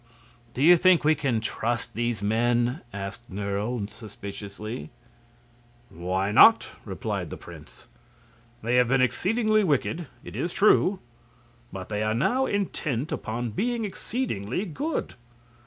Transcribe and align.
"Do 0.55 0.63
you 0.63 0.77
think 0.77 1.03
you 1.05 1.15
can 1.15 1.41
trust 1.41 1.93
these 1.93 2.23
men?" 2.23 2.81
asked 2.91 3.29
Nerle, 3.29 3.87
suspiciously. 3.87 4.89
"Why 5.91 6.31
not?" 6.31 6.67
replied 6.85 7.29
the 7.29 7.37
prince. 7.37 7.85
"They 8.63 8.77
have 8.77 8.87
been 8.87 9.03
exceedingly 9.03 9.63
wicked, 9.63 10.07
it 10.23 10.35
is 10.35 10.53
true; 10.53 10.97
but 11.71 11.89
they 11.89 12.01
are 12.01 12.15
now 12.15 12.47
intent 12.47 13.11
upon 13.11 13.51
being 13.51 13.85
exceedingly 13.85 14.65
good. 14.65 15.13